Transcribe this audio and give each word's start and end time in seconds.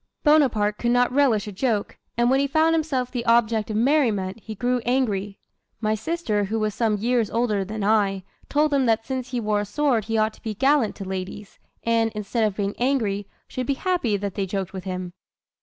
Bonaparte 0.23 0.79
could 0.79 0.89
not 0.89 1.11
relish 1.11 1.45
a 1.45 1.51
joke; 1.51 1.95
and 2.17 2.31
when 2.31 2.39
he 2.39 2.47
found 2.47 2.73
himself 2.73 3.11
the 3.11 3.23
object 3.25 3.69
of 3.69 3.77
merriment 3.77 4.39
he 4.39 4.55
grew 4.55 4.81
angry. 4.83 5.37
My 5.79 5.93
sister, 5.93 6.45
who 6.45 6.59
was 6.59 6.73
some 6.73 6.97
years 6.97 7.29
older 7.29 7.63
than 7.63 7.83
I, 7.83 8.23
told 8.49 8.73
him 8.73 8.87
that 8.87 9.05
since 9.05 9.29
he 9.29 9.39
wore 9.39 9.59
a 9.59 9.63
sword 9.65 10.05
he 10.05 10.17
ought 10.17 10.33
to 10.33 10.41
be 10.41 10.55
gallant 10.55 10.95
to 10.95 11.05
ladies, 11.05 11.59
and, 11.83 12.11
instead 12.13 12.43
of 12.45 12.55
being 12.55 12.73
angry, 12.79 13.27
should 13.47 13.67
be 13.67 13.75
happy 13.75 14.17
that 14.17 14.33
they 14.33 14.47
joked 14.47 14.73
with 14.73 14.85
him. 14.85 15.13